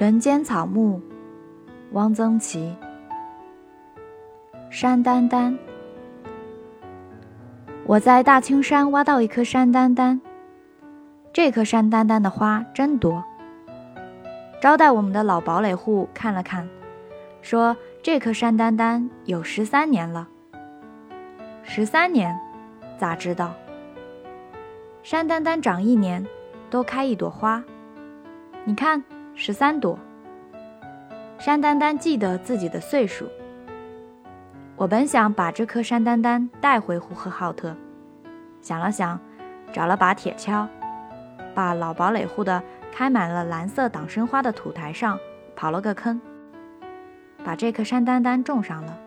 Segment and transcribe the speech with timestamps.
[0.00, 0.98] 人间草木，
[1.92, 2.74] 汪曾祺。
[4.70, 5.58] 山丹丹，
[7.84, 10.22] 我在大青山挖到一颗山丹丹，
[11.34, 13.22] 这颗山丹丹的花真多。
[14.58, 16.66] 招待我们的老堡垒户看了看，
[17.42, 20.26] 说这颗山丹丹有十三年了。
[21.62, 22.34] 十三年，
[22.96, 23.52] 咋知道？
[25.02, 26.26] 山丹丹长一年，
[26.70, 27.62] 多开一朵花。
[28.64, 29.98] 你看，十三朵。
[31.38, 33.28] 山丹丹记得自己的岁数。
[34.76, 37.74] 我本想把这颗山丹丹带回呼和浩特，
[38.60, 39.18] 想了想，
[39.72, 40.66] 找了把铁锹，
[41.54, 42.62] 把老堡垒户的
[42.92, 45.18] 开满了蓝色党参花的土台上
[45.56, 46.20] 刨了个坑，
[47.44, 48.98] 把这颗山丹丹种上了。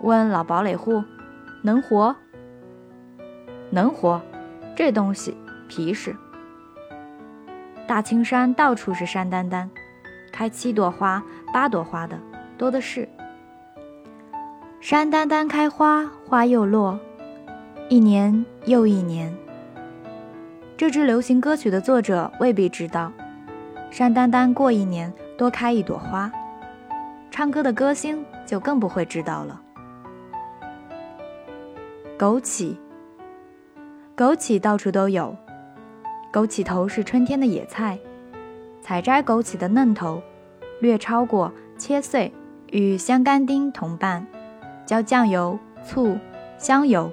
[0.00, 1.04] 问老堡垒户。
[1.62, 2.16] 能活，
[3.68, 4.18] 能活，
[4.74, 5.36] 这东西
[5.68, 6.16] 皮实。
[7.90, 9.68] 大青山到处是山丹丹，
[10.30, 11.20] 开七朵花、
[11.52, 12.16] 八朵花的
[12.56, 13.08] 多的是。
[14.80, 17.00] 山丹丹开花，花又落，
[17.88, 19.36] 一年又一年。
[20.76, 23.12] 这支流行歌曲的作者未必知道，
[23.90, 26.30] 山丹丹过一年多开一朵花，
[27.28, 29.60] 唱歌的歌星就更不会知道了。
[32.16, 32.76] 枸杞，
[34.16, 35.36] 枸杞到处都有。
[36.32, 37.98] 枸杞头是春天的野菜，
[38.80, 40.22] 采摘枸杞的嫩头，
[40.80, 42.32] 略焯过，切碎，
[42.70, 44.24] 与香干丁同拌，
[44.86, 46.16] 浇酱油、醋、
[46.56, 47.10] 香油，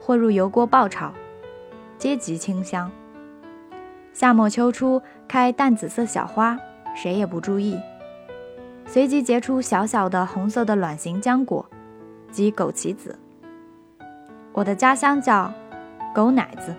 [0.00, 1.12] 或入油锅爆炒，
[1.98, 2.90] 皆极清香。
[4.12, 6.56] 夏末秋初开淡紫色小花，
[6.94, 7.76] 谁也不注意，
[8.86, 11.66] 随即结出小小的红色的卵形浆果，
[12.30, 13.18] 即枸杞子。
[14.52, 15.52] 我的家乡叫
[16.14, 16.72] 狗奶子。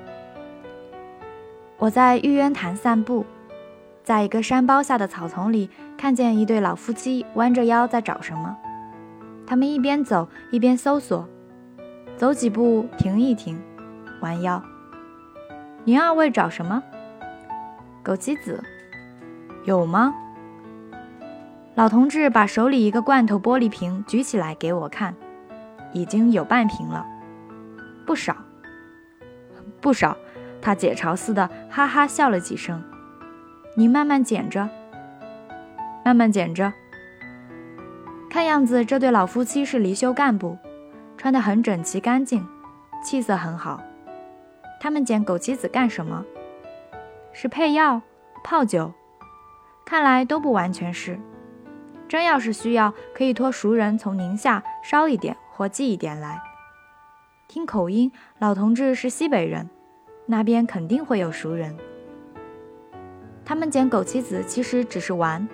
[1.77, 3.25] 我在玉渊潭散步，
[4.03, 8.55] 在一个山包下的草丛里，看见一对老夫妻弯着腰在找什么。
[9.45, 11.27] 他们一边走一边搜索，
[12.17, 13.61] 走几步停一停，
[14.21, 14.63] 弯腰。
[15.83, 16.81] 您二位找什么？
[18.03, 18.63] 枸杞子
[19.65, 20.15] 有吗？
[21.75, 25.13] 老同志把手里一个罐头玻璃瓶举起来给我看，
[25.91, 27.05] 已经有半瓶了。
[28.05, 28.35] 不少，
[29.81, 30.15] 不少，
[30.65, 32.83] 他解嘲似的哈哈笑了几声。
[33.77, 34.67] 你慢慢捡着，
[36.03, 36.73] 慢慢捡着。
[38.31, 40.57] 看样子这对老夫妻是离休干部，
[41.19, 42.43] 穿得很整齐干净，
[43.03, 43.79] 气色很好。
[44.79, 46.25] 他们捡枸杞子干什么？
[47.31, 48.01] 是配药、
[48.43, 48.91] 泡酒？
[49.85, 51.19] 看来都不完全是。
[52.07, 56.41] 真要是需要，可以托熟人从宁夏捎一点或寄一点来。
[57.47, 59.69] 听口音，老同志是西北人，
[60.25, 61.75] 那边肯定会有熟人。
[63.43, 65.47] 他们捡枸杞子其实只是玩，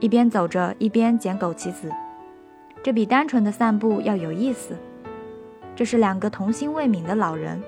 [0.00, 1.90] 一边走着一边捡枸杞子，
[2.82, 4.76] 这比单纯的散步要有意思。
[5.74, 7.62] 这是两个童心未泯的老人，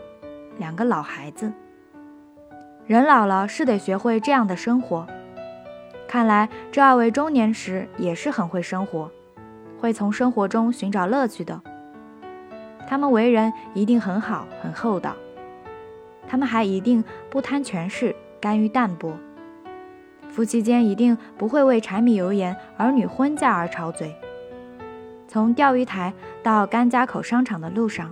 [0.59, 1.51] 两个老孩子。
[2.87, 5.07] 人老了是得学会这样的生活。
[6.07, 9.11] 看来这二位中年时也是很会生活，
[9.81, 11.63] 会从生活中寻找乐趣的。
[12.87, 15.17] 他们为人一定很好，很厚道。
[16.27, 19.17] 他们还一定不贪权势，甘于淡泊。
[20.31, 24.17] 夫妻间一定不会为柴米油盐、儿女婚嫁而吵嘴。
[25.29, 26.13] 从钓鱼台
[26.43, 28.11] 到甘家口商场的路上，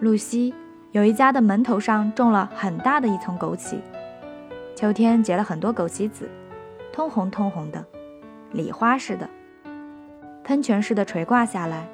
[0.00, 0.52] 路西
[0.90, 3.78] 有一家的门头上种了很大的一丛枸杞，
[4.74, 6.28] 秋天结了很多枸杞子，
[6.92, 7.84] 通红通红的，
[8.52, 9.28] 礼花似的，
[10.42, 11.88] 喷泉似的垂挂下来。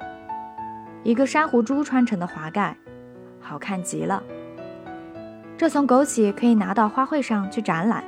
[1.03, 2.75] 一个珊瑚珠穿成的华盖，
[3.39, 4.23] 好看极了。
[5.63, 8.03] 这丛枸杞可以拿到花卉上去展览。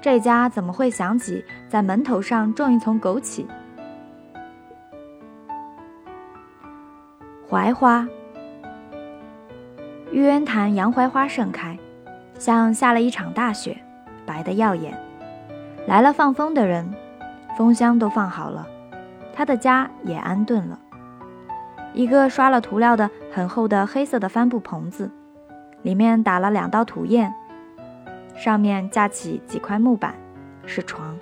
[0.00, 3.46] 这家怎么会想起在门头上种一丛枸杞？
[7.48, 8.08] 槐花，
[10.10, 11.78] 玉渊潭洋槐花盛开，
[12.40, 13.78] 像下了一场大雪，
[14.26, 14.98] 白得耀眼。
[15.86, 16.92] 来了放风的人，
[17.56, 18.66] 风箱都放好了，
[19.32, 20.76] 他的家也安顿了。
[21.94, 25.08] 一个刷了涂料的很厚的黑色的帆布棚子，
[25.86, 27.32] 里面打了两道土堰，
[28.34, 30.16] 上面架起几块木板，
[30.64, 31.16] 是床。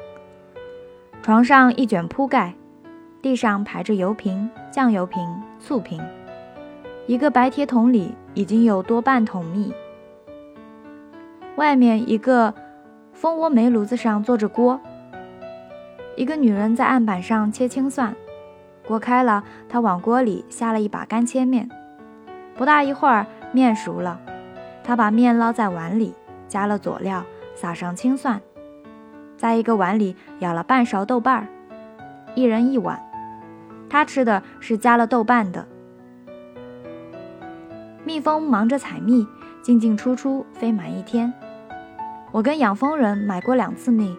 [1.21, 2.55] 床上一卷铺盖，
[3.21, 5.21] 地上排着油瓶、酱油瓶、
[5.61, 6.03] 醋瓶。
[7.07, 9.71] 一个白铁桶里已经有多半桶蜜。
[11.57, 12.55] 外面一个
[13.13, 14.81] 蜂窝煤炉子上坐着锅，
[16.17, 18.17] 一个女人在案板上切青蒜。
[18.89, 21.69] 锅开了，她往锅里下了一把干切面。
[22.57, 24.19] 不大一会儿，面熟了。
[24.85, 26.15] 他把面捞在碗里，
[26.47, 28.41] 加了佐料，撒上青蒜。
[29.37, 31.49] 在一个碗里舀了半勺豆瓣儿，
[32.35, 33.03] 一人一碗。
[33.89, 35.67] 他吃的是加了豆瓣的。
[38.05, 39.27] 蜜蜂忙着采蜜，
[39.63, 41.33] 进进出出飞满一天。
[42.31, 44.17] 我跟养蜂人买过两次蜜，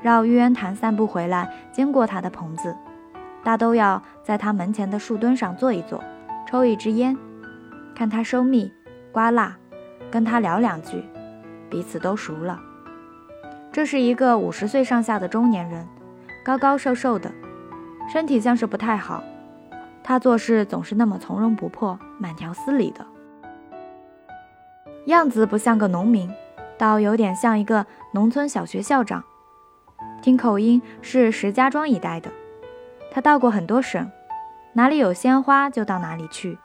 [0.00, 2.74] 绕玉渊潭散步回来，经过他的棚子，
[3.44, 6.02] 大都要在他门前的树墩上坐一坐，
[6.46, 7.16] 抽一支烟，
[7.94, 8.72] 看他收蜜、
[9.12, 9.56] 刮蜡，
[10.10, 11.04] 跟他聊两句，
[11.68, 12.60] 彼此都熟了。
[13.72, 15.86] 这是一个五十岁上下的中年人，
[16.44, 17.30] 高高瘦瘦的，
[18.12, 19.22] 身体像是不太好。
[20.02, 23.06] 他做事总是那么从容不迫、慢条斯理的，
[25.06, 26.30] 样子不像个农民。
[26.76, 27.84] 倒有点像一个
[28.14, 29.22] 农村小学校长，
[30.22, 32.30] 听口音是石家庄一带的。
[33.12, 34.10] 他到过很多省，
[34.72, 36.56] 哪里有鲜花就到哪里去。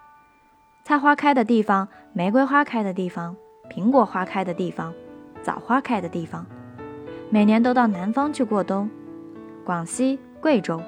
[0.87, 3.35] 菜花开的地方，玫瑰花开的地方，
[3.71, 4.93] 苹果花开的地方，
[5.41, 6.45] 枣花开的地方，
[7.31, 8.87] 每年都到南方去过冬，
[9.63, 10.79] 广西、贵州。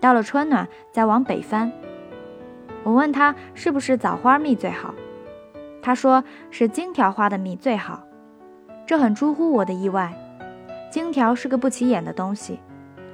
[0.00, 1.70] 到了春暖，再往北翻。
[2.82, 4.94] 我问他是不是枣花蜜最好，
[5.82, 8.04] 他说是金条花的蜜最好。
[8.86, 10.14] 这很出乎我的意外，
[10.90, 12.58] 荆条是个不起眼的东西，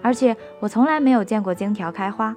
[0.03, 2.37] 而且我从来没有见过荆条开花。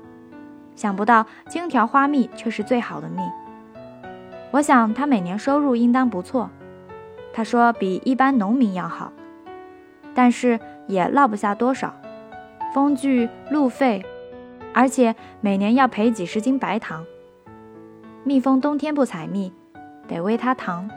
[0.74, 3.22] 想不到荆条花蜜却是最好的蜜。
[4.54, 6.52] 我想他每年收入应当不错。
[7.34, 9.12] 他说比一般农民要好，
[10.14, 11.92] 但是也落不下多少，
[12.72, 14.06] 风具路费，
[14.72, 17.04] 而且每年要赔几十斤白糖。
[18.24, 19.52] 蜜蜂冬天不采蜜，
[20.08, 20.88] 得喂它糖。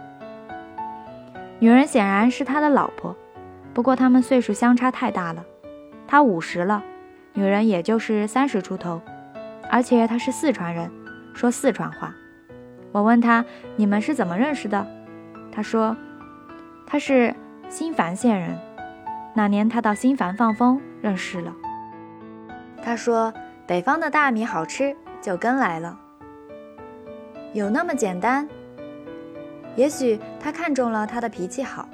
[1.59, 3.17] 女人显然是他的老婆，
[3.73, 5.43] 不过他们岁数相差太大了，
[6.07, 6.85] 他五十了，
[7.33, 9.01] 女人也就是三十出头，
[9.71, 10.91] 而且他是四川人，
[11.33, 12.15] 说四川话。
[12.97, 13.45] 我问他
[13.77, 14.87] 你们是怎么认识的？
[15.53, 15.95] 他说
[16.87, 17.35] 他是
[17.69, 18.59] 新繁县人，
[19.35, 21.53] 那年他到新繁放风认识了。
[22.83, 23.31] 他说
[23.67, 25.95] 北方的大米好吃，就跟来了。
[27.53, 28.49] 有那么简单？
[29.75, 31.87] 也许他看中了他的脾气好，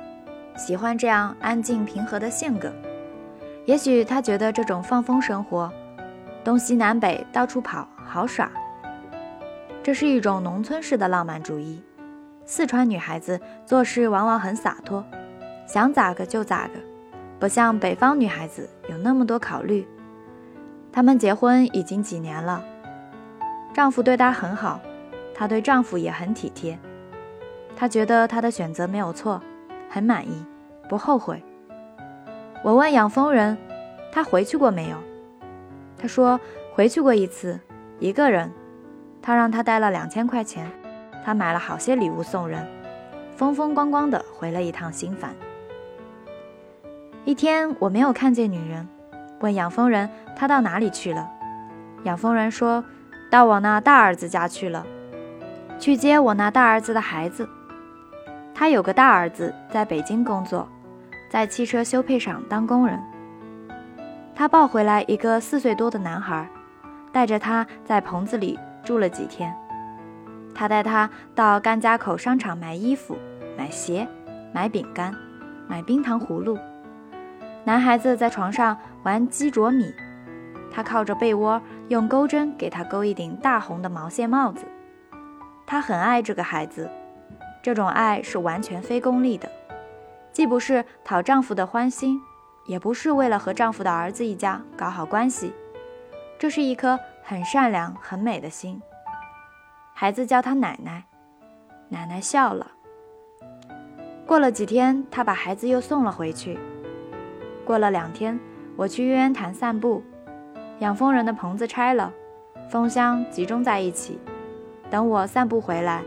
[0.57, 2.73] 喜欢这样安静平和的性格。
[3.65, 5.69] 也许他觉得这种放风生活，
[6.45, 8.49] 东西南北到处跑好耍。
[9.83, 11.83] 这是一种农村式的浪漫主义。
[12.45, 15.05] 四川女孩子做事往往很洒脱，
[15.67, 16.75] 想咋个就咋个，
[17.41, 19.87] 不像北方女孩子有那么多考虑。
[20.93, 22.65] 她们结婚已经几年了，
[23.75, 24.81] 丈夫对她很好，
[25.35, 26.79] 她对丈夫也很体贴。
[27.75, 29.43] 她觉得她的选择没有错，
[29.91, 30.47] 很满意，
[30.89, 31.43] 不后悔。
[32.63, 33.59] 我问养蜂人，
[34.13, 34.97] 他回去过没有？
[35.99, 36.39] 他说
[36.73, 37.59] 回去过一次，
[37.99, 38.53] 一个人。
[39.23, 40.69] 他让他带了两千块钱，
[41.25, 42.67] 他买了好些礼物送人，
[43.37, 45.33] 风风光光的回了一趟新繁。
[47.25, 48.89] 一天我没有看见女人，
[49.41, 51.31] 问养蜂人她到哪里去了。
[52.03, 52.85] 养蜂人说
[53.31, 54.85] 到我那大儿子家去了，
[55.79, 57.49] 去接我那大儿子的孩子。
[58.53, 60.69] 他有个大儿子在北京工作，
[61.31, 63.01] 在汽车修配厂当工人。
[64.35, 66.49] 他抱回来一个四岁多的男孩，
[67.13, 69.55] 带着他在棚子里住了几天。
[70.55, 73.17] 他带他到甘家口商场买衣服、
[73.57, 74.07] 买鞋、
[74.53, 75.15] 买饼干、
[75.67, 76.59] 买冰糖葫芦。
[77.65, 79.95] 男孩子在床上玩鸡啄米，
[80.71, 84.65] 他靠着被窝用钩针给他钩一顶大红的毛线帽子。
[85.67, 86.91] 他很爱这个孩子。
[87.63, 89.49] 这种爱是完全非功利的，
[90.33, 92.21] 既不是讨丈夫的欢心，
[92.67, 95.55] 也不是为了和丈夫的儿子一家搞好关系，
[96.41, 98.83] 这是一颗很善良、很美的心。
[99.95, 101.05] 孩子叫他奶奶，
[101.89, 102.73] 奶奶笑了。
[104.27, 106.59] 过了几天，他把孩子又送了回去。
[107.65, 108.39] 过了两天，
[108.77, 110.03] 我去玉渊潭散步，
[110.81, 112.13] 养蜂人的棚子拆了，
[112.69, 114.19] 蜂箱集中在一起。
[114.91, 116.03] 等我散步回来。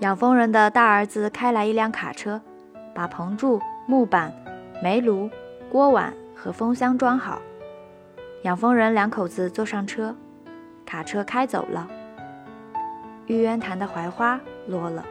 [0.00, 2.40] 养蜂人的大儿子开来一辆卡车，
[2.94, 4.32] 把棚柱、木板、
[4.82, 5.30] 煤炉、
[5.70, 7.40] 锅碗和蜂箱装好。
[8.42, 10.16] 养蜂人两口子坐上车，
[10.86, 11.86] 卡车开走了。
[13.26, 15.04] 玉渊潭的槐花落了。